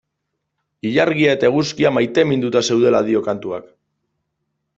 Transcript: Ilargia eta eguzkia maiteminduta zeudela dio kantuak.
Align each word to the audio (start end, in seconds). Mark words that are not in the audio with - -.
Ilargia 0.91 1.35
eta 1.37 1.47
eguzkia 1.49 1.91
maiteminduta 1.99 2.65
zeudela 2.71 3.03
dio 3.11 3.23
kantuak. 3.29 3.71